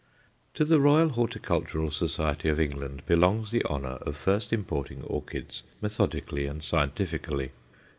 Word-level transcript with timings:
To 0.55 0.65
the 0.65 0.79
Royal 0.81 1.09
Horticultural 1.09 1.91
Society 1.91 2.49
of 2.49 2.59
England 2.59 3.05
belongs 3.05 3.51
the 3.51 3.63
honour 3.65 3.97
of 4.01 4.17
first 4.17 4.51
importing 4.51 5.03
orchids 5.03 5.61
methodically 5.79 6.47
and 6.47 6.63
scientifically. 6.63 7.51